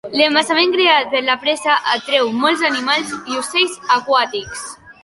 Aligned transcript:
L'embassament 0.19 0.71
creat 0.75 1.11
per 1.11 1.21
la 1.27 1.35
presa 1.43 1.75
atreu 1.97 2.35
molts 2.45 2.65
animals 2.73 3.17
i 3.21 3.41
ocells 3.45 3.79
aquàtics. 4.01 4.71